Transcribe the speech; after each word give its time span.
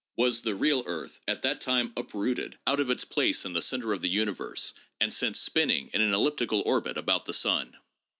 Was 0.17 0.41
the 0.41 0.55
real 0.55 0.81
earth 0.87 1.19
at 1.27 1.43
that 1.43 1.61
time 1.61 1.93
uprooted 1.95 2.57
out 2.65 2.79
of 2.79 2.89
its 2.89 3.05
place 3.05 3.45
in 3.45 3.53
the 3.53 3.61
center 3.61 3.93
of 3.93 4.01
the 4.01 4.09
universe 4.09 4.73
and 4.99 5.13
sent 5.13 5.37
spinning 5.37 5.91
in 5.93 6.01
an 6.01 6.11
elliptical 6.15 6.63
orbit 6.65 6.97
about 6.97 7.25
the 7.25 7.35
sun 7.35 7.77